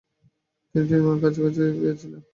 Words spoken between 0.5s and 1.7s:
তিনি এটি নির্মাণের কাছাকাছি